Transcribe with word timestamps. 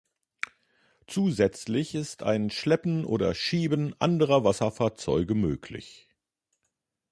Zusätzlich 1.05 1.93
ist 1.93 2.23
ein 2.23 2.49
Schleppen 2.49 3.05
oder 3.05 3.35
Schieben 3.35 3.93
anderer 3.99 4.43
Wasserfahrzeuge 4.43 5.35
möglich. 5.35 6.09